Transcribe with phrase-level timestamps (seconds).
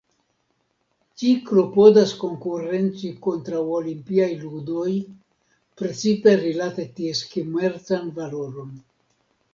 [1.23, 4.97] Ĝi klopodas konkurenci kontraŭ Olimpiaj Ludoj,
[5.83, 8.75] precipe rilate ties komercan valoron.